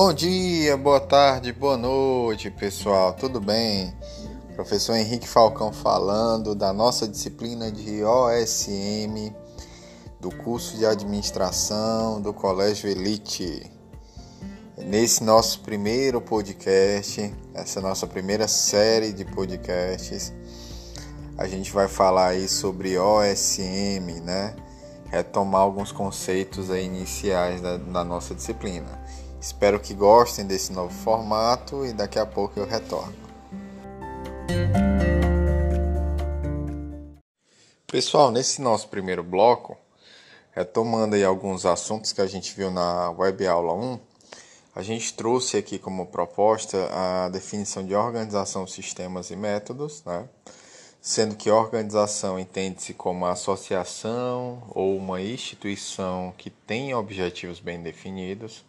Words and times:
Bom 0.00 0.12
dia, 0.12 0.76
boa 0.76 1.00
tarde, 1.00 1.52
boa 1.52 1.76
noite, 1.76 2.52
pessoal. 2.52 3.14
Tudo 3.14 3.40
bem? 3.40 3.92
Professor 4.54 4.94
Henrique 4.94 5.26
Falcão 5.26 5.72
falando 5.72 6.54
da 6.54 6.72
nossa 6.72 7.08
disciplina 7.08 7.68
de 7.72 8.04
OSM 8.04 9.34
do 10.20 10.30
curso 10.30 10.76
de 10.76 10.86
administração 10.86 12.22
do 12.22 12.32
Colégio 12.32 12.88
Elite. 12.88 13.68
Nesse 14.76 15.24
nosso 15.24 15.62
primeiro 15.62 16.20
podcast, 16.20 17.34
essa 17.52 17.80
nossa 17.80 18.06
primeira 18.06 18.46
série 18.46 19.12
de 19.12 19.24
podcasts, 19.24 20.32
a 21.36 21.48
gente 21.48 21.72
vai 21.72 21.88
falar 21.88 22.28
aí 22.28 22.46
sobre 22.46 22.96
OSM, 22.96 24.20
né? 24.22 24.54
Retomar 25.06 25.62
alguns 25.62 25.90
conceitos 25.90 26.68
iniciais 26.68 27.60
da, 27.60 27.76
da 27.76 28.04
nossa 28.04 28.32
disciplina. 28.32 28.96
Espero 29.40 29.78
que 29.78 29.94
gostem 29.94 30.44
desse 30.44 30.72
novo 30.72 30.92
formato 30.92 31.86
e 31.86 31.92
daqui 31.92 32.18
a 32.18 32.26
pouco 32.26 32.58
eu 32.58 32.66
retorno. 32.66 33.14
Pessoal, 37.86 38.32
nesse 38.32 38.60
nosso 38.60 38.88
primeiro 38.88 39.22
bloco, 39.22 39.78
retomando 40.50 41.14
aí 41.14 41.22
alguns 41.22 41.64
assuntos 41.64 42.12
que 42.12 42.20
a 42.20 42.26
gente 42.26 42.52
viu 42.52 42.68
na 42.68 43.10
web 43.12 43.46
aula 43.46 43.74
1, 43.74 44.00
a 44.74 44.82
gente 44.82 45.14
trouxe 45.14 45.56
aqui 45.56 45.78
como 45.78 46.06
proposta 46.06 46.88
a 46.92 47.28
definição 47.28 47.86
de 47.86 47.94
organização, 47.94 48.66
sistemas 48.66 49.30
e 49.30 49.36
métodos, 49.36 50.02
né? 50.04 50.28
sendo 51.00 51.36
que 51.36 51.48
organização 51.48 52.40
entende-se 52.40 52.92
como 52.92 53.20
uma 53.20 53.32
associação 53.32 54.64
ou 54.70 54.96
uma 54.96 55.22
instituição 55.22 56.34
que 56.36 56.50
tem 56.50 56.92
objetivos 56.92 57.60
bem 57.60 57.80
definidos 57.80 58.64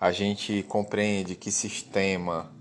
a 0.00 0.12
gente 0.12 0.62
compreende 0.64 1.34
que 1.34 1.50
sistema 1.50 2.52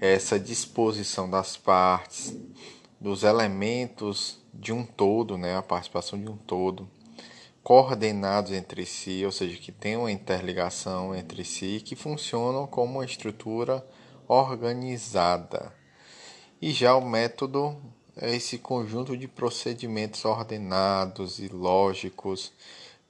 é 0.00 0.14
essa 0.14 0.38
disposição 0.38 1.28
das 1.28 1.56
partes, 1.56 2.36
dos 3.00 3.22
elementos 3.24 4.38
de 4.52 4.72
um 4.72 4.84
todo, 4.84 5.36
né, 5.36 5.56
a 5.56 5.62
participação 5.62 6.18
de 6.18 6.28
um 6.28 6.36
todo, 6.36 6.88
coordenados 7.62 8.52
entre 8.52 8.86
si, 8.86 9.24
ou 9.24 9.32
seja, 9.32 9.56
que 9.56 9.72
tem 9.72 9.96
uma 9.96 10.12
interligação 10.12 11.14
entre 11.14 11.44
si, 11.44 11.82
que 11.84 11.96
funcionam 11.96 12.66
como 12.66 12.94
uma 12.94 13.04
estrutura 13.04 13.84
organizada. 14.28 15.72
E 16.62 16.70
já 16.70 16.94
o 16.94 17.04
método 17.04 17.76
é 18.16 18.34
esse 18.34 18.58
conjunto 18.58 19.16
de 19.16 19.26
procedimentos 19.26 20.24
ordenados 20.24 21.38
e 21.38 21.48
lógicos 21.48 22.52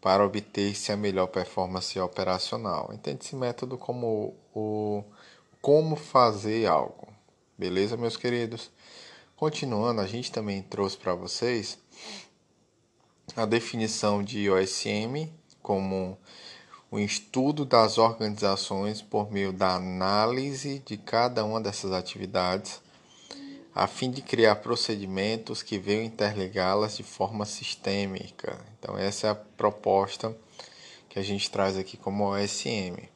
para 0.06 0.24
obter-se 0.24 0.92
a 0.92 0.96
melhor 0.96 1.26
performance 1.26 1.98
operacional. 1.98 2.92
Entende 2.94 3.24
esse 3.24 3.34
método 3.34 3.76
como 3.76 4.36
o 4.54 5.02
como 5.60 5.96
fazer 5.96 6.64
algo. 6.66 7.08
Beleza, 7.58 7.96
meus 7.96 8.16
queridos? 8.16 8.70
Continuando, 9.34 10.00
a 10.00 10.06
gente 10.06 10.30
também 10.30 10.62
trouxe 10.62 10.96
para 10.96 11.12
vocês 11.12 11.76
a 13.34 13.44
definição 13.44 14.22
de 14.22 14.48
OSM 14.48 15.28
como 15.60 16.16
o 16.88 17.00
estudo 17.00 17.64
das 17.64 17.98
organizações 17.98 19.02
por 19.02 19.32
meio 19.32 19.52
da 19.52 19.74
análise 19.74 20.78
de 20.86 20.96
cada 20.96 21.44
uma 21.44 21.60
dessas 21.60 21.90
atividades 21.90 22.80
a 23.76 23.86
fim 23.86 24.10
de 24.10 24.22
criar 24.22 24.56
procedimentos 24.56 25.62
que 25.62 25.78
venham 25.78 26.02
interligá-las 26.02 26.96
de 26.96 27.02
forma 27.02 27.44
sistêmica. 27.44 28.58
Então, 28.78 28.96
essa 28.96 29.26
é 29.26 29.30
a 29.30 29.34
proposta 29.34 30.34
que 31.10 31.18
a 31.18 31.22
gente 31.22 31.50
traz 31.50 31.76
aqui 31.76 31.94
como 31.98 32.24
OSM. 32.24 33.06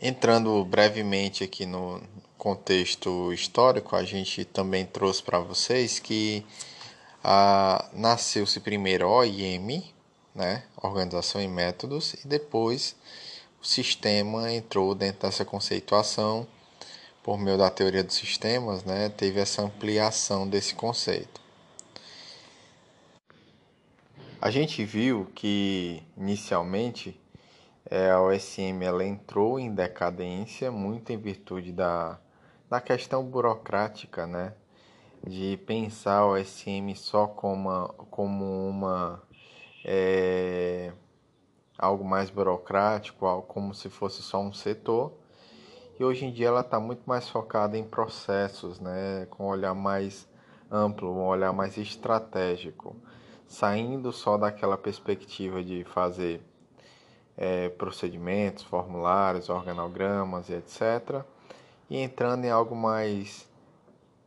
Entrando 0.00 0.64
brevemente 0.64 1.42
aqui 1.42 1.66
no 1.66 2.00
contexto 2.38 3.32
histórico, 3.32 3.96
a 3.96 4.04
gente 4.04 4.44
também 4.44 4.86
trouxe 4.86 5.20
para 5.20 5.40
vocês 5.40 5.98
que 5.98 6.46
ah, 7.24 7.90
nasceu-se 7.92 8.60
primeiro 8.60 9.08
OIM, 9.08 9.82
né, 10.32 10.62
Organização 10.80 11.42
e 11.42 11.48
Métodos, 11.48 12.14
e 12.24 12.28
depois 12.28 12.94
o 13.60 13.66
sistema 13.66 14.52
entrou 14.52 14.94
dentro 14.94 15.22
dessa 15.22 15.44
conceituação 15.44 16.46
por 17.28 17.36
meio 17.36 17.58
da 17.58 17.68
teoria 17.68 18.02
dos 18.02 18.14
sistemas, 18.14 18.84
né, 18.84 19.10
teve 19.10 19.38
essa 19.38 19.60
ampliação 19.60 20.48
desse 20.48 20.74
conceito. 20.74 21.42
A 24.40 24.50
gente 24.50 24.82
viu 24.82 25.30
que 25.34 26.02
inicialmente 26.16 27.20
é, 27.84 28.10
a 28.10 28.22
OSM 28.22 28.82
ela 28.82 29.04
entrou 29.04 29.60
em 29.60 29.74
decadência 29.74 30.72
muito 30.72 31.12
em 31.12 31.18
virtude 31.18 31.70
da, 31.70 32.18
da 32.66 32.80
questão 32.80 33.22
burocrática, 33.22 34.26
né, 34.26 34.54
de 35.22 35.58
pensar 35.66 36.20
a 36.20 36.26
OSM 36.28 36.94
só 36.96 37.26
como 37.26 37.68
uma, 37.68 37.88
como 38.10 38.68
uma 38.70 39.22
é, 39.84 40.94
algo 41.76 42.06
mais 42.06 42.30
burocrático, 42.30 43.42
como 43.42 43.74
se 43.74 43.90
fosse 43.90 44.22
só 44.22 44.40
um 44.40 44.54
setor 44.54 45.27
e 45.98 46.04
hoje 46.04 46.26
em 46.26 46.32
dia 46.32 46.48
ela 46.48 46.60
está 46.60 46.78
muito 46.78 47.02
mais 47.06 47.28
focada 47.28 47.76
em 47.76 47.84
processos, 47.84 48.78
né, 48.78 49.26
com 49.30 49.44
um 49.44 49.48
olhar 49.48 49.74
mais 49.74 50.28
amplo, 50.70 51.10
um 51.12 51.26
olhar 51.26 51.52
mais 51.52 51.76
estratégico, 51.76 52.94
saindo 53.46 54.12
só 54.12 54.38
daquela 54.38 54.78
perspectiva 54.78 55.62
de 55.62 55.82
fazer 55.84 56.40
é, 57.36 57.68
procedimentos, 57.70 58.62
formulários, 58.62 59.48
organogramas 59.48 60.48
e 60.48 60.54
etc. 60.54 61.24
E 61.90 61.98
entrando 61.98 62.44
em 62.44 62.50
algo 62.50 62.76
mais 62.76 63.48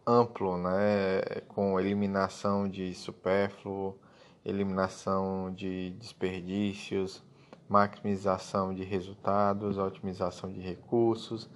amplo, 0.06 0.58
né, 0.58 1.22
com 1.48 1.80
eliminação 1.80 2.68
de 2.68 2.94
supérfluo, 2.94 3.98
eliminação 4.44 5.54
de 5.54 5.92
desperdícios, 5.92 7.24
maximização 7.72 8.76
de 8.76 8.84
resultados, 8.84 9.78
otimização 9.78 10.52
de 10.52 10.60
recursos 10.60 11.50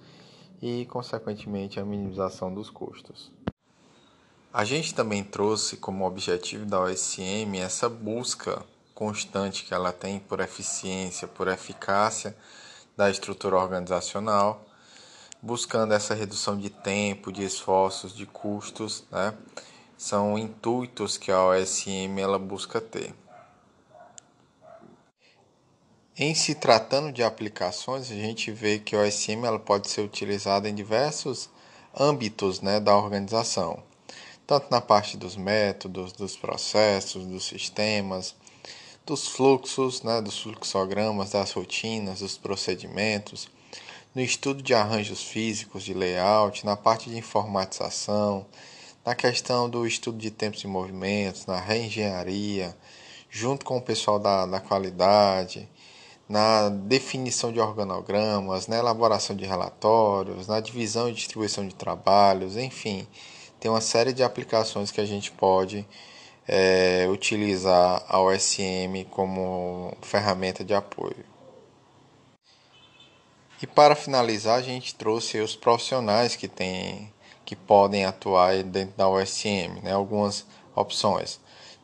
e, 0.62 0.86
consequentemente, 0.86 1.78
a 1.78 1.84
minimização 1.84 2.52
dos 2.52 2.70
custos. 2.70 3.30
A 4.50 4.64
gente 4.64 4.94
também 4.94 5.22
trouxe 5.22 5.76
como 5.76 6.06
objetivo 6.06 6.64
da 6.64 6.80
OSM 6.80 7.58
essa 7.60 7.86
busca 7.90 8.64
constante 8.94 9.66
que 9.66 9.74
ela 9.74 9.92
tem 9.92 10.18
por 10.18 10.40
eficiência, 10.40 11.28
por 11.28 11.48
eficácia 11.48 12.34
da 12.96 13.10
estrutura 13.10 13.56
organizacional, 13.56 14.64
buscando 15.42 15.92
essa 15.92 16.14
redução 16.14 16.56
de 16.56 16.70
tempo, 16.70 17.30
de 17.30 17.44
esforços, 17.44 18.16
de 18.16 18.24
custos, 18.24 19.04
né? 19.12 19.34
São 19.98 20.38
intuitos 20.38 21.18
que 21.18 21.30
a 21.30 21.44
OSM 21.44 22.18
ela 22.18 22.38
busca 22.38 22.80
ter. 22.80 23.14
Em 26.18 26.34
se 26.34 26.54
tratando 26.54 27.12
de 27.12 27.22
aplicações, 27.22 28.10
a 28.10 28.14
gente 28.14 28.50
vê 28.50 28.78
que 28.78 28.96
o 28.96 29.06
OSM 29.06 29.44
ela 29.44 29.58
pode 29.58 29.90
ser 29.90 30.00
utilizada 30.00 30.66
em 30.66 30.74
diversos 30.74 31.50
âmbitos 31.94 32.62
né, 32.62 32.80
da 32.80 32.96
organização, 32.96 33.82
tanto 34.46 34.70
na 34.70 34.80
parte 34.80 35.18
dos 35.18 35.36
métodos, 35.36 36.12
dos 36.12 36.34
processos, 36.34 37.26
dos 37.26 37.44
sistemas, 37.44 38.34
dos 39.04 39.28
fluxos, 39.28 40.02
né, 40.02 40.22
dos 40.22 40.40
fluxogramas, 40.40 41.32
das 41.32 41.52
rotinas, 41.52 42.20
dos 42.20 42.38
procedimentos, 42.38 43.46
no 44.14 44.22
estudo 44.22 44.62
de 44.62 44.72
arranjos 44.72 45.22
físicos, 45.22 45.84
de 45.84 45.92
layout, 45.92 46.64
na 46.64 46.78
parte 46.78 47.10
de 47.10 47.18
informatização, 47.18 48.46
na 49.04 49.14
questão 49.14 49.68
do 49.68 49.86
estudo 49.86 50.16
de 50.16 50.30
tempos 50.30 50.64
e 50.64 50.66
movimentos, 50.66 51.44
na 51.44 51.60
reengenharia, 51.60 52.74
junto 53.28 53.66
com 53.66 53.76
o 53.76 53.82
pessoal 53.82 54.18
da, 54.18 54.46
da 54.46 54.60
qualidade, 54.60 55.68
na 56.28 56.68
definição 56.68 57.52
de 57.52 57.60
organogramas, 57.60 58.66
na 58.66 58.76
elaboração 58.76 59.36
de 59.36 59.44
relatórios, 59.44 60.48
na 60.48 60.60
divisão 60.60 61.08
e 61.08 61.12
distribuição 61.12 61.66
de 61.66 61.74
trabalhos, 61.74 62.56
enfim, 62.56 63.06
tem 63.60 63.70
uma 63.70 63.80
série 63.80 64.12
de 64.12 64.22
aplicações 64.22 64.90
que 64.90 65.00
a 65.00 65.04
gente 65.04 65.30
pode 65.30 65.86
é, 66.48 67.06
utilizar 67.10 68.04
a 68.08 68.20
OSM 68.20 69.04
como 69.10 69.96
ferramenta 70.02 70.64
de 70.64 70.74
apoio. 70.74 71.24
E 73.62 73.66
para 73.66 73.94
finalizar, 73.94 74.58
a 74.58 74.62
gente 74.62 74.94
trouxe 74.94 75.38
os 75.40 75.56
profissionais 75.56 76.36
que 76.36 76.46
tem, 76.46 77.12
que 77.44 77.56
podem 77.56 78.04
atuar 78.04 78.62
dentro 78.62 78.94
da 78.96 79.08
OSM, 79.08 79.80
né? 79.82 79.92
algumas 79.92 80.44
opções. 80.74 81.40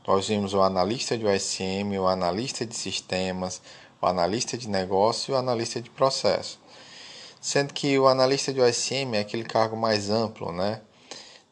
Nós 0.06 0.28
vimos 0.28 0.52
o 0.52 0.60
analista 0.60 1.16
de 1.16 1.24
OSM, 1.24 1.96
o 1.98 2.06
analista 2.06 2.66
de 2.66 2.76
sistemas, 2.76 3.62
o 4.02 4.06
analista 4.06 4.58
de 4.58 4.68
negócio 4.68 5.32
e 5.32 5.34
o 5.34 5.38
analista 5.38 5.80
de 5.80 5.88
processo. 5.90 6.60
Sendo 7.40 7.72
que 7.72 7.98
o 7.98 8.06
analista 8.06 8.52
de 8.52 8.60
OSM 8.60 9.14
é 9.14 9.20
aquele 9.20 9.44
cargo 9.44 9.76
mais 9.76 10.10
amplo, 10.10 10.52
né? 10.52 10.80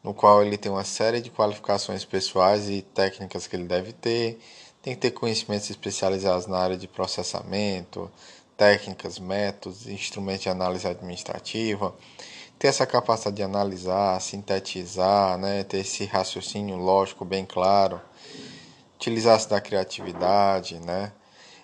no 0.03 0.13
qual 0.13 0.43
ele 0.43 0.57
tem 0.57 0.71
uma 0.71 0.83
série 0.83 1.21
de 1.21 1.29
qualificações 1.29 2.03
pessoais 2.03 2.69
e 2.69 2.81
técnicas 2.81 3.47
que 3.47 3.55
ele 3.55 3.65
deve 3.65 3.93
ter, 3.93 4.39
tem 4.81 4.95
que 4.95 5.01
ter 5.01 5.11
conhecimentos 5.11 5.69
especializados 5.69 6.47
na 6.47 6.57
área 6.57 6.77
de 6.77 6.87
processamento, 6.87 8.09
técnicas, 8.57 9.19
métodos, 9.19 9.87
instrumentos 9.87 10.41
de 10.43 10.49
análise 10.49 10.87
administrativa, 10.87 11.95
ter 12.57 12.67
essa 12.67 12.85
capacidade 12.85 13.37
de 13.37 13.43
analisar, 13.43 14.19
sintetizar, 14.21 15.37
né, 15.37 15.63
ter 15.63 15.79
esse 15.79 16.05
raciocínio 16.05 16.77
lógico 16.77 17.23
bem 17.23 17.45
claro, 17.45 18.01
utilizar-se 18.95 19.49
da 19.49 19.61
criatividade, 19.61 20.79
né, 20.79 21.11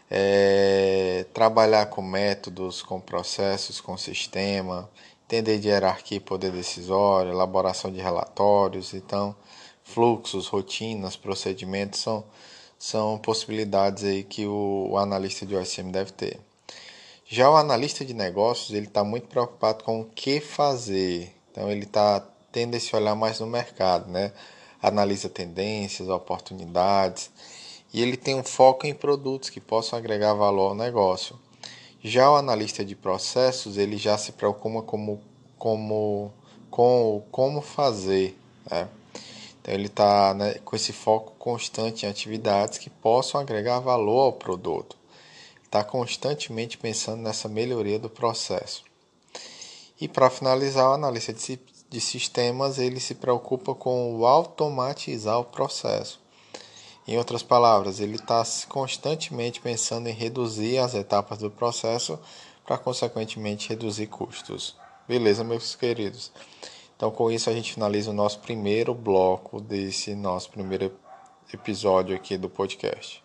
é, 0.09 1.25
trabalhar 1.33 1.87
com 1.87 2.01
métodos, 2.01 2.81
com 2.81 2.99
processos, 2.99 3.81
com 3.81 3.97
sistema, 3.97 4.89
entender 5.25 5.59
de 5.59 5.67
hierarquia 5.67 6.17
e 6.17 6.21
poder 6.21 6.51
decisório, 6.51 7.31
elaboração 7.31 7.91
de 7.91 7.99
relatórios, 7.99 8.93
então 8.93 9.35
fluxos, 9.83 10.47
rotinas, 10.47 11.15
procedimentos 11.15 11.99
são, 11.99 12.23
são 12.77 13.17
possibilidades 13.17 14.03
aí 14.03 14.23
que 14.23 14.45
o, 14.45 14.89
o 14.91 14.97
analista 14.97 15.45
de 15.45 15.55
OSM 15.55 15.91
deve 15.91 16.11
ter. 16.11 16.39
Já 17.25 17.49
o 17.49 17.57
analista 17.57 18.05
de 18.05 18.13
negócios 18.13 18.71
ele 18.75 18.87
está 18.87 19.03
muito 19.03 19.27
preocupado 19.27 19.83
com 19.83 20.01
o 20.01 20.05
que 20.05 20.39
fazer, 20.39 21.33
então 21.51 21.69
ele 21.69 21.83
está 21.83 22.25
tendo 22.51 22.75
esse 22.75 22.95
olhar 22.95 23.15
mais 23.15 23.39
no 23.41 23.47
mercado, 23.47 24.09
né? 24.09 24.31
Analisa 24.81 25.27
tendências, 25.27 26.07
oportunidades 26.07 27.29
e 27.93 28.01
ele 28.01 28.17
tem 28.17 28.35
um 28.35 28.43
foco 28.43 28.85
em 28.85 28.93
produtos 28.93 29.49
que 29.49 29.59
possam 29.59 29.97
agregar 29.97 30.33
valor 30.33 30.69
ao 30.69 30.75
negócio. 30.75 31.39
Já 32.03 32.29
o 32.29 32.35
analista 32.35 32.85
de 32.85 32.95
processos, 32.95 33.77
ele 33.77 33.97
já 33.97 34.17
se 34.17 34.31
preocupa 34.33 34.81
como, 34.81 35.21
como, 35.57 36.31
com 36.69 37.23
como 37.31 37.61
fazer. 37.61 38.37
Né? 38.69 38.87
Então 39.61 39.73
ele 39.73 39.87
está 39.87 40.33
né, 40.33 40.55
com 40.63 40.75
esse 40.75 40.93
foco 40.93 41.33
constante 41.37 42.05
em 42.05 42.09
atividades 42.09 42.77
que 42.77 42.89
possam 42.89 43.41
agregar 43.41 43.79
valor 43.79 44.21
ao 44.21 44.33
produto. 44.33 44.95
Está 45.63 45.83
constantemente 45.83 46.77
pensando 46.77 47.21
nessa 47.21 47.49
melhoria 47.49 47.99
do 47.99 48.09
processo. 48.09 48.83
E 49.99 50.07
para 50.07 50.29
finalizar, 50.29 50.89
o 50.89 50.93
analista 50.93 51.33
de, 51.33 51.59
de 51.89 51.99
sistemas 51.99 52.77
ele 52.77 52.99
se 52.99 53.15
preocupa 53.15 53.73
com 53.73 54.15
o 54.15 54.25
automatizar 54.25 55.39
o 55.39 55.45
processo. 55.45 56.21
Em 57.07 57.17
outras 57.17 57.41
palavras, 57.41 58.01
ele 58.01 58.15
está 58.15 58.43
constantemente 58.67 59.61
pensando 59.61 60.09
em 60.09 60.13
reduzir 60.13 60.77
as 60.79 60.93
etapas 60.93 61.37
do 61.39 61.49
processo 61.49 62.19
para, 62.65 62.77
consequentemente, 62.77 63.69
reduzir 63.69 64.07
custos. 64.07 64.75
Beleza, 65.07 65.41
meus 65.41 65.73
queridos? 65.73 66.33
Então, 66.97 67.09
com 67.09 67.31
isso, 67.31 67.49
a 67.49 67.53
gente 67.53 67.71
finaliza 67.71 68.11
o 68.11 68.13
nosso 68.13 68.39
primeiro 68.39 68.93
bloco 68.93 69.61
desse 69.61 70.13
nosso 70.15 70.49
primeiro 70.49 70.91
episódio 71.53 72.13
aqui 72.13 72.37
do 72.37 72.49
podcast. 72.49 73.23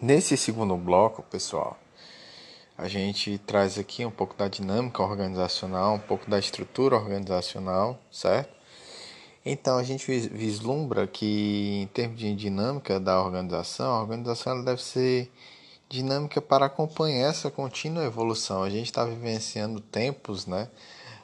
Nesse 0.00 0.36
segundo 0.36 0.76
bloco, 0.76 1.20
pessoal, 1.24 1.76
a 2.80 2.88
gente 2.88 3.36
traz 3.36 3.78
aqui 3.78 4.06
um 4.06 4.10
pouco 4.10 4.34
da 4.34 4.48
dinâmica 4.48 5.02
organizacional, 5.02 5.96
um 5.96 5.98
pouco 5.98 6.30
da 6.30 6.38
estrutura 6.38 6.96
organizacional, 6.96 8.00
certo? 8.10 8.54
Então 9.44 9.76
a 9.76 9.82
gente 9.82 10.10
vislumbra 10.28 11.06
que 11.06 11.82
em 11.82 11.86
termos 11.88 12.18
de 12.18 12.34
dinâmica 12.34 12.98
da 12.98 13.22
organização, 13.22 13.92
a 13.92 14.00
organização 14.00 14.64
deve 14.64 14.82
ser 14.82 15.30
dinâmica 15.90 16.40
para 16.40 16.66
acompanhar 16.66 17.28
essa 17.28 17.50
contínua 17.50 18.02
evolução. 18.02 18.62
A 18.62 18.70
gente 18.70 18.86
está 18.86 19.04
vivenciando 19.04 19.78
tempos, 19.80 20.46
né, 20.46 20.66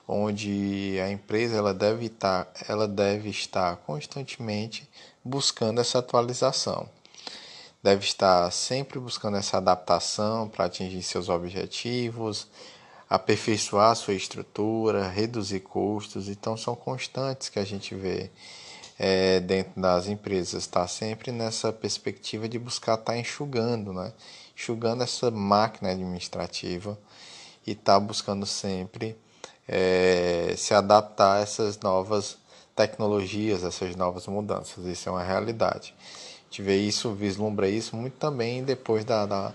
onde 0.06 0.98
a 1.02 1.10
empresa 1.10 1.56
ela 1.56 1.72
deve 1.72 2.06
estar, 2.06 2.52
ela 2.68 2.86
deve 2.86 3.30
estar 3.30 3.76
constantemente 3.78 4.86
buscando 5.24 5.80
essa 5.80 6.00
atualização 6.00 6.86
deve 7.86 8.04
estar 8.04 8.50
sempre 8.50 8.98
buscando 8.98 9.36
essa 9.36 9.58
adaptação 9.58 10.48
para 10.48 10.64
atingir 10.64 11.04
seus 11.04 11.28
objetivos, 11.28 12.48
aperfeiçoar 13.08 13.94
sua 13.94 14.14
estrutura, 14.14 15.08
reduzir 15.08 15.60
custos. 15.60 16.28
Então, 16.28 16.56
são 16.56 16.74
constantes 16.74 17.48
que 17.48 17.60
a 17.60 17.64
gente 17.64 17.94
vê 17.94 18.28
é, 18.98 19.38
dentro 19.38 19.80
das 19.80 20.08
empresas. 20.08 20.64
Está 20.64 20.88
sempre 20.88 21.30
nessa 21.30 21.72
perspectiva 21.72 22.48
de 22.48 22.58
buscar 22.58 22.94
estar 22.94 23.12
tá 23.12 23.16
enxugando, 23.16 23.92
né? 23.92 24.12
enxugando 24.56 25.04
essa 25.04 25.30
máquina 25.30 25.92
administrativa 25.92 26.98
e 27.64 27.70
estar 27.70 27.94
tá 27.94 28.00
buscando 28.00 28.44
sempre 28.46 29.16
é, 29.68 30.54
se 30.56 30.74
adaptar 30.74 31.36
a 31.36 31.40
essas 31.40 31.78
novas 31.78 32.36
tecnologias, 32.74 33.62
essas 33.62 33.94
novas 33.94 34.26
mudanças. 34.26 34.84
Isso 34.86 35.08
é 35.08 35.12
uma 35.12 35.22
realidade 35.22 35.94
gente 36.50 36.62
vê 36.62 36.76
isso, 36.76 37.12
vislumbra 37.12 37.68
isso 37.68 37.96
muito 37.96 38.14
também 38.14 38.64
depois 38.64 39.04
da, 39.04 39.26
da 39.26 39.52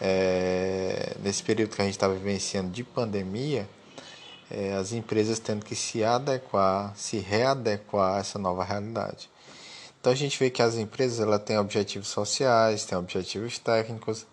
é, 0.00 1.16
nesse 1.22 1.42
período 1.42 1.74
que 1.74 1.82
a 1.82 1.84
gente 1.84 1.94
está 1.94 2.08
vivenciando 2.08 2.70
de 2.70 2.84
pandemia, 2.84 3.68
é, 4.50 4.74
as 4.74 4.92
empresas 4.92 5.38
tendo 5.38 5.64
que 5.64 5.74
se 5.74 6.04
adequar, 6.04 6.92
se 6.96 7.18
readequar 7.18 8.16
a 8.16 8.18
essa 8.20 8.38
nova 8.38 8.64
realidade. 8.64 9.28
Então 10.00 10.12
a 10.12 10.16
gente 10.16 10.38
vê 10.38 10.50
que 10.50 10.62
as 10.62 10.76
empresas 10.76 11.18
ela 11.18 11.38
têm 11.38 11.58
objetivos 11.58 12.08
sociais, 12.08 12.84
têm 12.84 12.96
objetivos 12.96 13.58
técnicos. 13.58 14.26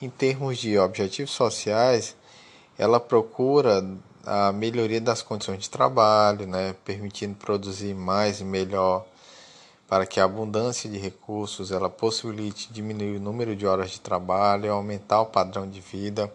Em 0.00 0.08
termos 0.08 0.58
de 0.58 0.78
objetivos 0.78 1.32
sociais, 1.32 2.14
ela 2.78 3.00
procura 3.00 3.84
a 4.24 4.52
melhoria 4.52 5.00
das 5.00 5.22
condições 5.22 5.58
de 5.58 5.70
trabalho, 5.70 6.46
né, 6.46 6.76
permitindo 6.84 7.34
produzir 7.34 7.94
mais 7.94 8.40
e 8.40 8.44
melhor 8.44 9.04
para 9.88 10.04
que 10.04 10.20
a 10.20 10.24
abundância 10.24 10.88
de 10.88 10.98
recursos 10.98 11.72
ela 11.72 11.88
possibilite 11.88 12.70
diminuir 12.70 13.16
o 13.16 13.20
número 13.20 13.56
de 13.56 13.66
horas 13.66 13.90
de 13.90 14.00
trabalho, 14.00 14.70
aumentar 14.70 15.22
o 15.22 15.26
padrão 15.26 15.68
de 15.68 15.80
vida. 15.80 16.30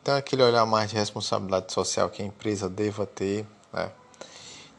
Então, 0.00 0.14
é 0.14 0.18
aquele 0.18 0.42
olhar 0.42 0.64
mais 0.64 0.90
de 0.90 0.96
responsabilidade 0.96 1.72
social 1.72 2.08
que 2.08 2.22
a 2.22 2.24
empresa 2.24 2.70
deva 2.70 3.04
ter. 3.04 3.46
Né? 3.70 3.90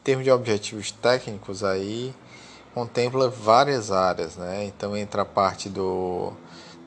Em 0.00 0.02
termos 0.02 0.24
de 0.24 0.32
objetivos 0.32 0.90
técnicos, 0.90 1.62
aí 1.62 2.12
contempla 2.74 3.28
várias 3.28 3.92
áreas. 3.92 4.36
Né? 4.36 4.64
Então, 4.64 4.96
entra 4.96 5.22
a 5.22 5.26
parte 5.26 5.68
do, 5.68 6.32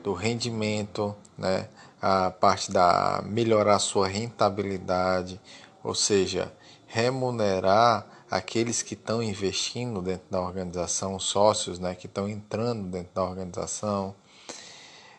do 0.04 0.12
rendimento, 0.12 1.16
né? 1.38 1.66
a 2.00 2.30
parte 2.30 2.70
da 2.70 3.22
melhorar 3.24 3.78
sua 3.78 4.06
rentabilidade, 4.06 5.40
ou 5.82 5.94
seja, 5.94 6.52
remunerar 6.86 8.11
aqueles 8.32 8.80
que 8.80 8.94
estão 8.94 9.22
investindo 9.22 10.00
dentro 10.00 10.24
da 10.30 10.40
organização, 10.40 11.18
sócios 11.18 11.78
né, 11.78 11.94
que 11.94 12.06
estão 12.06 12.26
entrando 12.26 12.88
dentro 12.88 13.10
da 13.14 13.22
organização. 13.22 14.14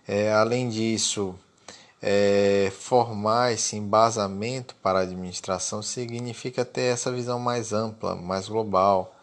É, 0.07 0.33
além 0.33 0.67
disso, 0.67 1.35
é, 2.01 2.73
formar 2.75 3.53
esse 3.53 3.75
embasamento 3.75 4.73
para 4.81 4.97
a 4.97 5.01
administração 5.03 5.83
significa 5.83 6.65
ter 6.65 6.91
essa 6.91 7.11
visão 7.11 7.37
mais 7.39 7.71
ampla, 7.71 8.15
mais 8.15 8.47
global. 8.47 9.15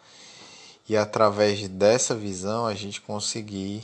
E 0.87 0.95
através 0.95 1.67
dessa 1.67 2.15
visão 2.15 2.65
a 2.65 2.73
gente 2.73 3.01
conseguir 3.01 3.83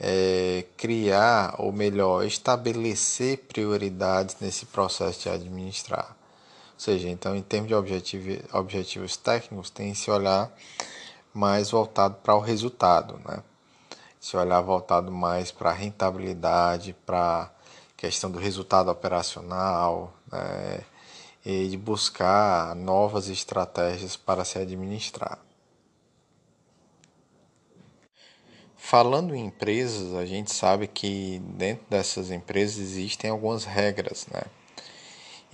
é, 0.00 0.64
criar, 0.76 1.54
ou 1.58 1.70
melhor, 1.70 2.26
estabelecer 2.26 3.38
prioridades 3.46 4.36
nesse 4.40 4.66
processo 4.66 5.22
de 5.22 5.28
administrar. 5.28 6.23
Seja, 6.84 7.08
então 7.08 7.34
em 7.34 7.40
termos 7.40 7.68
de 7.68 7.74
objetivo, 7.74 8.28
objetivos 8.52 9.16
técnicos, 9.16 9.70
tem 9.70 9.92
esse 9.92 10.10
olhar 10.10 10.52
mais 11.32 11.70
voltado 11.70 12.16
para 12.16 12.34
o 12.34 12.40
resultado, 12.40 13.18
né? 13.26 13.42
Esse 14.22 14.36
olhar 14.36 14.60
voltado 14.60 15.10
mais 15.10 15.50
para 15.50 15.70
a 15.70 15.72
rentabilidade, 15.72 16.94
para 17.06 17.50
questão 17.96 18.30
do 18.30 18.38
resultado 18.38 18.90
operacional, 18.90 20.12
né? 20.30 20.84
e 21.42 21.68
de 21.68 21.76
buscar 21.78 22.76
novas 22.76 23.30
estratégias 23.30 24.14
para 24.14 24.44
se 24.44 24.58
administrar. 24.58 25.38
Falando 28.76 29.34
em 29.34 29.46
empresas, 29.46 30.14
a 30.14 30.26
gente 30.26 30.52
sabe 30.52 30.86
que 30.86 31.38
dentro 31.56 31.86
dessas 31.88 32.30
empresas 32.30 32.76
existem 32.76 33.30
algumas 33.30 33.64
regras, 33.64 34.26
né? 34.26 34.42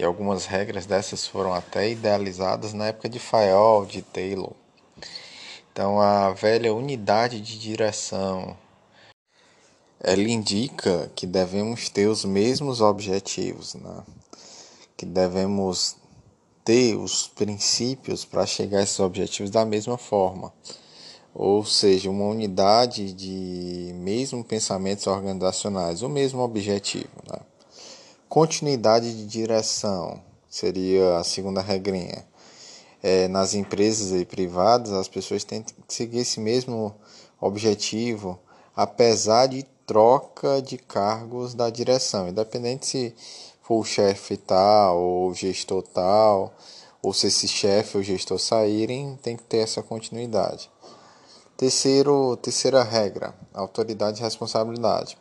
E 0.00 0.04
algumas 0.04 0.46
regras 0.46 0.86
dessas 0.86 1.26
foram 1.26 1.52
até 1.52 1.90
idealizadas 1.90 2.72
na 2.72 2.86
época 2.86 3.06
de 3.06 3.18
Fayol, 3.18 3.84
de 3.84 4.00
Taylor. 4.00 4.54
Então, 5.70 6.00
a 6.00 6.30
velha 6.32 6.72
unidade 6.72 7.38
de 7.38 7.58
direção 7.58 8.56
ela 10.02 10.22
indica 10.22 11.12
que 11.14 11.26
devemos 11.26 11.90
ter 11.90 12.06
os 12.06 12.24
mesmos 12.24 12.80
objetivos, 12.80 13.74
né? 13.74 14.02
que 14.96 15.04
devemos 15.04 15.96
ter 16.64 16.96
os 16.96 17.28
princípios 17.28 18.24
para 18.24 18.46
chegar 18.46 18.78
a 18.78 18.82
esses 18.82 19.00
objetivos 19.00 19.50
da 19.50 19.66
mesma 19.66 19.98
forma. 19.98 20.50
Ou 21.34 21.62
seja, 21.62 22.10
uma 22.10 22.24
unidade 22.24 23.12
de 23.12 23.92
mesmo 23.96 24.42
pensamentos 24.42 25.06
organizacionais, 25.06 26.00
o 26.00 26.08
mesmo 26.08 26.40
objetivo. 26.40 27.10
Né? 27.30 27.49
Continuidade 28.30 29.12
de 29.12 29.26
direção 29.26 30.22
seria 30.48 31.18
a 31.18 31.24
segunda 31.24 31.60
regrinha. 31.60 32.24
é, 33.02 33.26
nas 33.26 33.54
empresas 33.54 34.12
e 34.12 34.24
privadas, 34.24 34.92
as 34.92 35.08
pessoas 35.08 35.42
têm 35.42 35.64
que 35.64 35.74
seguir 35.88 36.18
esse 36.18 36.38
mesmo 36.38 36.94
objetivo, 37.40 38.38
apesar 38.76 39.48
de 39.48 39.64
troca 39.84 40.62
de 40.62 40.78
cargos 40.78 41.54
da 41.54 41.68
direção, 41.70 42.28
independente 42.28 42.86
se 42.86 43.14
for 43.62 43.80
o 43.80 43.84
chefe 43.84 44.36
tal 44.36 44.96
ou 44.96 45.30
o 45.30 45.34
gestor 45.34 45.82
tal, 45.82 46.54
ou 47.02 47.12
se 47.12 47.26
esse 47.26 47.48
chefe 47.48 47.96
ou 47.96 48.02
gestor 48.04 48.38
saírem, 48.38 49.18
tem 49.20 49.36
que 49.36 49.42
ter 49.42 49.58
essa 49.58 49.82
continuidade. 49.82 50.70
Terceiro, 51.56 52.36
terceira 52.36 52.84
regra, 52.84 53.34
autoridade 53.52 54.20
e 54.20 54.22
responsabilidade. 54.22 55.18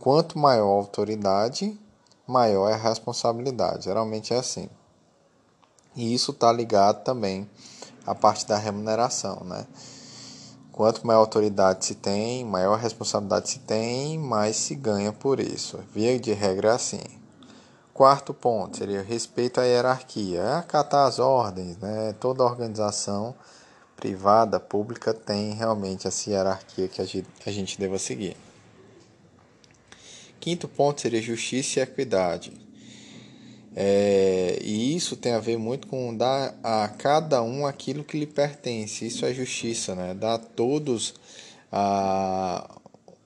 Quanto 0.00 0.36
maior 0.36 0.72
a 0.72 0.78
autoridade, 0.78 1.78
maior 2.26 2.68
é 2.68 2.74
a 2.74 2.76
responsabilidade. 2.76 3.84
Geralmente 3.84 4.32
é 4.32 4.38
assim. 4.38 4.68
E 5.94 6.14
isso 6.14 6.30
está 6.30 6.50
ligado 6.52 7.04
também 7.04 7.48
à 8.06 8.14
parte 8.14 8.46
da 8.46 8.56
remuneração, 8.56 9.42
né? 9.44 9.66
Quanto 10.72 11.06
maior 11.06 11.20
autoridade 11.20 11.84
se 11.84 11.94
tem, 11.94 12.44
maior 12.44 12.78
responsabilidade 12.78 13.50
se 13.50 13.58
tem, 13.58 14.18
mais 14.18 14.56
se 14.56 14.74
ganha 14.74 15.12
por 15.12 15.38
isso. 15.38 15.78
Via 15.92 16.18
de 16.18 16.32
regra 16.32 16.68
é 16.68 16.72
assim. 16.72 17.02
Quarto 17.92 18.32
ponto 18.32 18.78
seria 18.78 19.02
respeito 19.02 19.60
à 19.60 19.64
hierarquia, 19.64 20.40
é 20.40 20.54
acatar 20.54 21.06
as 21.06 21.18
ordens, 21.18 21.76
né? 21.76 22.14
Toda 22.18 22.42
organização 22.42 23.34
privada, 23.94 24.58
pública 24.58 25.12
tem 25.12 25.52
realmente 25.52 26.08
essa 26.08 26.30
hierarquia 26.30 26.88
que 26.88 27.02
a 27.02 27.04
gente, 27.04 27.28
a 27.46 27.50
gente 27.50 27.78
deva 27.78 27.98
seguir. 27.98 28.36
Quinto 30.42 30.66
ponto 30.66 31.00
seria 31.00 31.22
justiça 31.22 31.78
e 31.78 31.82
equidade. 31.84 32.50
É, 33.76 34.58
e 34.60 34.96
isso 34.96 35.16
tem 35.16 35.34
a 35.34 35.38
ver 35.38 35.56
muito 35.56 35.86
com 35.86 36.16
dar 36.16 36.58
a 36.64 36.88
cada 36.88 37.40
um 37.44 37.64
aquilo 37.64 38.02
que 38.02 38.18
lhe 38.18 38.26
pertence. 38.26 39.06
Isso 39.06 39.24
é 39.24 39.32
justiça, 39.32 39.94
né? 39.94 40.14
Dar 40.14 40.34
a 40.34 40.38
todos 40.38 41.14
a, 41.70 42.76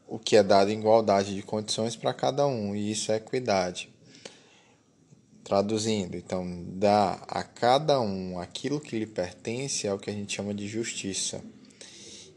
o 0.07 0.19
que 0.19 0.37
é 0.37 0.43
dado 0.43 0.71
em 0.71 0.79
igualdade 0.79 1.35
de 1.35 1.41
condições 1.41 1.97
para 1.97 2.13
cada 2.13 2.47
um. 2.47 2.77
E 2.77 2.93
isso 2.93 3.11
é 3.11 3.17
equidade. 3.17 3.89
Traduzindo, 5.43 6.19
então, 6.19 6.47
dar 6.69 7.25
a 7.27 7.43
cada 7.43 7.99
um 7.99 8.39
aquilo 8.39 8.79
que 8.79 8.99
lhe 8.99 9.07
pertence 9.07 9.87
é 9.87 9.95
o 9.95 9.99
que 9.99 10.11
a 10.11 10.13
gente 10.13 10.37
chama 10.37 10.53
de 10.53 10.69
justiça. 10.69 11.41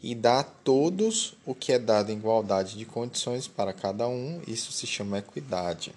E 0.01 0.15
dar 0.15 0.39
a 0.39 0.43
todos 0.43 1.33
o 1.45 1.53
que 1.53 1.73
é 1.73 1.79
dado 1.79 2.11
em 2.11 2.15
igualdade 2.15 2.77
de 2.77 2.85
condições 2.85 3.47
para 3.47 3.73
cada 3.73 4.07
um, 4.07 4.41
isso 4.47 4.71
se 4.71 4.87
chama 4.87 5.19
equidade. 5.19 5.93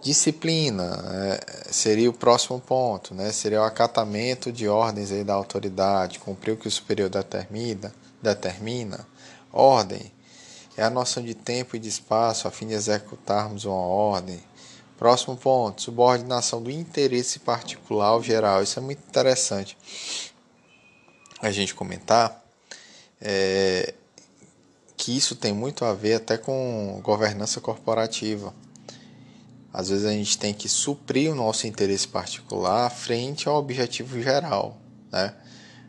Disciplina 0.00 1.04
é, 1.12 1.72
seria 1.72 2.08
o 2.08 2.12
próximo 2.12 2.60
ponto, 2.60 3.12
né? 3.12 3.32
seria 3.32 3.60
o 3.60 3.64
acatamento 3.64 4.52
de 4.52 4.68
ordens 4.68 5.10
aí 5.10 5.24
da 5.24 5.34
autoridade, 5.34 6.20
cumprir 6.20 6.52
o 6.52 6.56
que 6.56 6.68
o 6.68 6.70
superior 6.70 7.10
determina, 7.10 7.92
determina. 8.22 9.04
Ordem 9.52 10.12
é 10.76 10.84
a 10.84 10.90
noção 10.90 11.24
de 11.24 11.34
tempo 11.34 11.74
e 11.74 11.80
de 11.80 11.88
espaço 11.88 12.46
a 12.46 12.52
fim 12.52 12.68
de 12.68 12.74
executarmos 12.74 13.64
uma 13.64 13.74
ordem. 13.74 14.40
Próximo 14.96 15.36
ponto, 15.36 15.82
subordinação 15.82 16.62
do 16.62 16.70
interesse 16.70 17.40
particular 17.40 18.10
ao 18.10 18.22
geral. 18.22 18.62
Isso 18.62 18.78
é 18.78 18.82
muito 18.82 19.02
interessante 19.08 19.76
a 21.40 21.50
gente 21.50 21.74
comentar. 21.74 22.44
É, 23.20 23.94
que 24.96 25.16
isso 25.16 25.36
tem 25.36 25.52
muito 25.52 25.84
a 25.84 25.92
ver 25.92 26.14
até 26.14 26.38
com 26.38 27.00
governança 27.02 27.60
corporativa. 27.60 28.54
Às 29.72 29.90
vezes 29.90 30.06
a 30.06 30.12
gente 30.12 30.38
tem 30.38 30.54
que 30.54 30.68
suprir 30.68 31.30
o 31.30 31.34
nosso 31.34 31.66
interesse 31.66 32.08
particular 32.08 32.90
frente 32.90 33.46
ao 33.46 33.56
objetivo 33.56 34.20
geral, 34.22 34.78
né? 35.12 35.34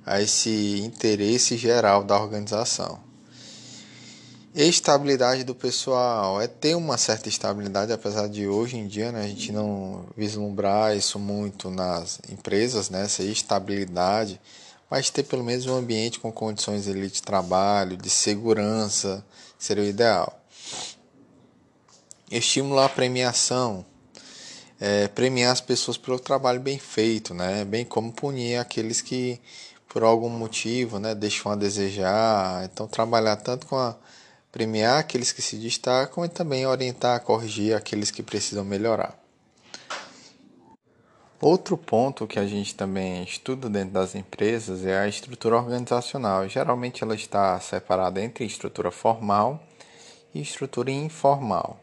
a 0.05 0.21
esse 0.21 0.81
interesse 0.81 1.57
geral 1.57 2.03
da 2.03 2.19
organização. 2.19 2.99
Estabilidade 4.53 5.43
do 5.43 5.53
pessoal 5.53 6.41
é 6.41 6.47
ter 6.47 6.75
uma 6.75 6.97
certa 6.97 7.29
estabilidade, 7.29 7.93
apesar 7.93 8.27
de 8.27 8.47
hoje 8.47 8.77
em 8.77 8.87
dia 8.87 9.11
né, 9.11 9.25
a 9.25 9.27
gente 9.27 9.51
não 9.51 10.05
vislumbrar 10.17 10.97
isso 10.97 11.19
muito 11.19 11.69
nas 11.69 12.19
empresas, 12.29 12.89
né, 12.89 13.03
essa 13.03 13.21
estabilidade, 13.21 14.41
mas 14.89 15.09
ter 15.09 15.23
pelo 15.23 15.43
menos 15.43 15.65
um 15.65 15.75
ambiente 15.75 16.19
com 16.19 16.31
condições 16.31 16.85
de 16.85 17.21
trabalho, 17.21 17.97
de 17.97 18.09
segurança, 18.09 19.25
seria 19.57 19.83
o 19.83 19.87
ideal 19.87 20.37
estimular 22.31 22.85
a 22.85 22.89
premiação, 22.89 23.85
é, 24.79 25.07
premiar 25.07 25.51
as 25.51 25.61
pessoas 25.61 25.97
pelo 25.97 26.19
trabalho 26.19 26.59
bem 26.59 26.77
feito, 26.77 27.33
né? 27.33 27.63
bem 27.65 27.85
como 27.85 28.11
punir 28.11 28.57
aqueles 28.57 29.01
que 29.01 29.39
por 29.87 30.03
algum 30.03 30.29
motivo 30.29 30.99
né, 30.99 31.15
deixam 31.15 31.51
a 31.51 31.55
desejar. 31.55 32.65
Então, 32.65 32.87
trabalhar 32.87 33.37
tanto 33.37 33.65
com 33.65 33.77
a 33.77 33.95
premiar 34.51 34.99
aqueles 34.99 35.31
que 35.31 35.41
se 35.41 35.55
destacam 35.55 36.25
e 36.25 36.29
também 36.29 36.65
orientar, 36.67 37.21
corrigir 37.21 37.75
aqueles 37.75 38.11
que 38.11 38.21
precisam 38.21 38.65
melhorar. 38.65 39.17
Outro 41.39 41.77
ponto 41.77 42.25
que 42.25 42.39
a 42.39 42.47
gente 42.47 42.73
também 42.73 43.23
estuda 43.23 43.69
dentro 43.69 43.91
das 43.91 44.15
empresas 44.15 44.83
é 44.83 44.97
a 44.97 45.07
estrutura 45.07 45.55
organizacional. 45.55 46.49
Geralmente 46.49 47.03
ela 47.03 47.13
está 47.13 47.59
separada 47.59 48.19
entre 48.19 48.43
estrutura 48.43 48.89
formal 48.89 49.61
e 50.33 50.41
estrutura 50.41 50.89
informal. 50.89 51.79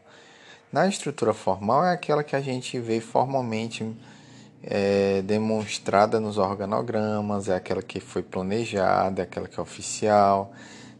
Na 0.73 0.87
estrutura 0.87 1.33
formal 1.33 1.85
é 1.85 1.93
aquela 1.93 2.21
que 2.21 2.35
a 2.35 2.41
gente 2.41 2.77
vê 2.79 2.99
formalmente 2.99 3.95
é, 4.61 5.21
demonstrada 5.21 6.19
nos 6.19 6.37
organogramas, 6.37 7.47
é 7.47 7.55
aquela 7.55 7.81
que 7.81 8.01
foi 8.01 8.23
planejada, 8.23 9.21
é 9.21 9.23
aquela 9.23 9.47
que 9.47 9.57
é 9.57 9.63
oficial, 9.63 10.51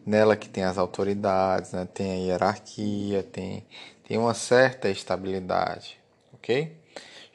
nela 0.06 0.38
que 0.38 0.48
tem 0.48 0.64
as 0.64 0.78
autoridades, 0.78 1.74
né, 1.74 1.86
tem 1.94 2.10
a 2.10 2.26
hierarquia, 2.28 3.22
tem, 3.22 3.66
tem 4.08 4.18
uma 4.18 4.34
certa 4.34 4.88
estabilidade, 4.88 5.98
ok? 6.34 6.85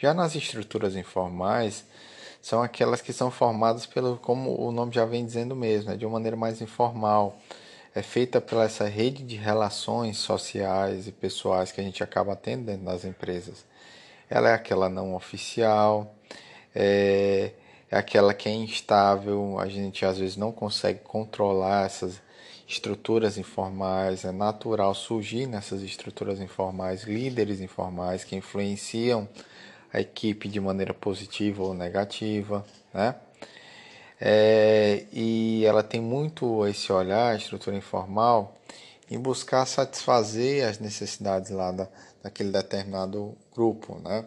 Já 0.00 0.14
nas 0.14 0.34
estruturas 0.34 0.96
informais, 0.96 1.84
são 2.40 2.62
aquelas 2.62 3.02
que 3.02 3.12
são 3.12 3.30
formadas 3.30 3.84
pelo, 3.84 4.16
como 4.16 4.58
o 4.58 4.72
nome 4.72 4.94
já 4.94 5.04
vem 5.04 5.26
dizendo 5.26 5.54
mesmo, 5.54 5.90
né, 5.90 5.96
de 5.98 6.06
uma 6.06 6.14
maneira 6.14 6.38
mais 6.38 6.62
informal, 6.62 7.36
é 7.94 8.00
feita 8.00 8.40
pela 8.40 8.64
essa 8.64 8.88
rede 8.88 9.22
de 9.22 9.36
relações 9.36 10.16
sociais 10.16 11.06
e 11.06 11.12
pessoais 11.12 11.70
que 11.70 11.82
a 11.82 11.84
gente 11.84 12.02
acaba 12.02 12.34
tendo 12.34 12.64
dentro 12.64 12.86
das 12.86 13.04
empresas. 13.04 13.66
Ela 14.30 14.48
é 14.48 14.54
aquela 14.54 14.88
não 14.88 15.14
oficial, 15.14 16.14
é, 16.74 17.50
é 17.90 17.98
aquela 17.98 18.32
que 18.32 18.48
é 18.48 18.52
instável, 18.52 19.58
a 19.58 19.68
gente 19.68 20.06
às 20.06 20.16
vezes 20.16 20.36
não 20.38 20.50
consegue 20.50 21.00
controlar 21.00 21.84
essas 21.84 22.22
estruturas 22.66 23.36
informais, 23.36 24.24
é 24.24 24.32
natural 24.32 24.94
surgir 24.94 25.46
nessas 25.46 25.82
estruturas 25.82 26.40
informais 26.40 27.02
líderes 27.02 27.60
informais 27.60 28.24
que 28.24 28.34
influenciam 28.34 29.28
a 29.92 30.00
equipe 30.00 30.48
de 30.48 30.60
maneira 30.60 30.94
positiva 30.94 31.62
ou 31.62 31.74
negativa, 31.74 32.64
né? 32.92 33.14
É, 34.20 35.06
e 35.12 35.64
ela 35.64 35.82
tem 35.82 36.00
muito 36.00 36.66
esse 36.66 36.92
olhar, 36.92 37.32
a 37.32 37.36
estrutura 37.36 37.76
informal, 37.76 38.54
em 39.10 39.18
buscar 39.18 39.64
satisfazer 39.66 40.68
as 40.68 40.78
necessidades 40.78 41.50
lá 41.50 41.72
da, 41.72 41.88
daquele 42.22 42.50
determinado 42.50 43.36
grupo, 43.54 43.98
né? 44.04 44.26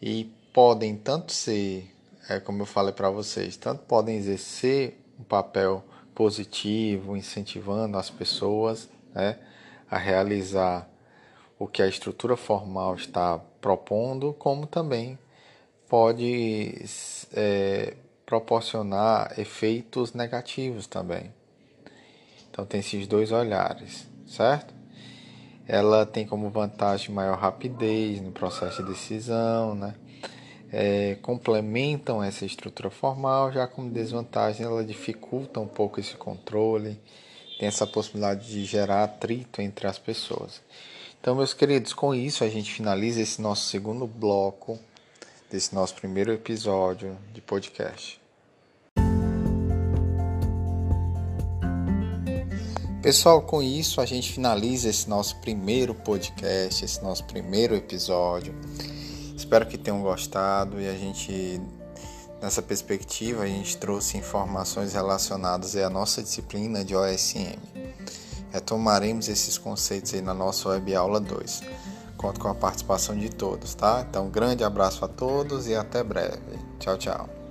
E 0.00 0.32
podem 0.52 0.96
tanto 0.96 1.32
ser, 1.32 1.90
é, 2.28 2.40
como 2.40 2.62
eu 2.62 2.66
falei 2.66 2.92
para 2.92 3.10
vocês, 3.10 3.56
tanto 3.56 3.82
podem 3.82 4.16
exercer 4.16 4.98
um 5.18 5.24
papel 5.24 5.84
positivo, 6.14 7.16
incentivando 7.16 7.98
as 7.98 8.08
pessoas 8.08 8.88
né, 9.14 9.38
a 9.90 9.98
realizar 9.98 10.88
o 11.58 11.66
que 11.66 11.82
a 11.82 11.86
estrutura 11.86 12.36
formal 12.36 12.94
está 12.94 13.38
propondo, 13.60 14.32
como 14.34 14.66
também 14.66 15.18
pode 15.88 16.74
é, 17.32 17.94
proporcionar 18.26 19.38
efeitos 19.38 20.12
negativos 20.12 20.86
também. 20.86 21.32
Então 22.50 22.64
tem 22.64 22.80
esses 22.80 23.06
dois 23.06 23.32
olhares, 23.32 24.06
certo? 24.26 24.74
Ela 25.66 26.04
tem 26.04 26.26
como 26.26 26.50
vantagem 26.50 27.14
maior 27.14 27.38
rapidez 27.38 28.20
no 28.20 28.30
processo 28.30 28.82
de 28.82 28.90
decisão, 28.90 29.74
né? 29.74 29.94
É, 30.70 31.16
complementam 31.22 32.22
essa 32.22 32.44
estrutura 32.44 32.90
formal, 32.90 33.52
já 33.52 33.66
como 33.66 33.90
desvantagem 33.90 34.66
ela 34.66 34.84
dificulta 34.84 35.60
um 35.60 35.68
pouco 35.68 36.00
esse 36.00 36.16
controle, 36.16 37.00
tem 37.58 37.68
essa 37.68 37.86
possibilidade 37.86 38.48
de 38.48 38.64
gerar 38.64 39.04
atrito 39.04 39.62
entre 39.62 39.86
as 39.86 39.98
pessoas. 39.98 40.60
Então, 41.24 41.34
meus 41.34 41.54
queridos, 41.54 41.94
com 41.94 42.14
isso 42.14 42.44
a 42.44 42.50
gente 42.50 42.70
finaliza 42.70 43.22
esse 43.22 43.40
nosso 43.40 43.66
segundo 43.70 44.06
bloco 44.06 44.78
desse 45.50 45.74
nosso 45.74 45.94
primeiro 45.94 46.30
episódio 46.30 47.16
de 47.32 47.40
podcast. 47.40 48.20
Pessoal, 53.00 53.40
com 53.40 53.62
isso 53.62 54.02
a 54.02 54.04
gente 54.04 54.30
finaliza 54.30 54.90
esse 54.90 55.08
nosso 55.08 55.40
primeiro 55.40 55.94
podcast, 55.94 56.84
esse 56.84 57.02
nosso 57.02 57.24
primeiro 57.24 57.74
episódio. 57.74 58.54
Espero 59.34 59.64
que 59.64 59.78
tenham 59.78 60.02
gostado 60.02 60.78
e 60.78 60.86
a 60.86 60.94
gente 60.94 61.58
Nessa 62.42 62.60
perspectiva, 62.60 63.44
a 63.44 63.46
gente 63.46 63.78
trouxe 63.78 64.18
informações 64.18 64.92
relacionadas 64.92 65.74
à 65.76 65.88
nossa 65.88 66.22
disciplina 66.22 66.84
de 66.84 66.94
OSM. 66.94 67.73
Retomaremos 68.54 69.28
esses 69.28 69.58
conceitos 69.58 70.14
aí 70.14 70.22
na 70.22 70.32
nossa 70.32 70.68
web 70.68 70.94
aula 70.94 71.18
2. 71.18 71.62
Conto 72.16 72.38
com 72.38 72.46
a 72.46 72.54
participação 72.54 73.18
de 73.18 73.28
todos, 73.28 73.74
tá? 73.74 74.06
Então, 74.08 74.30
grande 74.30 74.62
abraço 74.62 75.04
a 75.04 75.08
todos 75.08 75.66
e 75.66 75.74
até 75.74 76.04
breve. 76.04 76.56
Tchau, 76.78 76.96
tchau. 76.96 77.43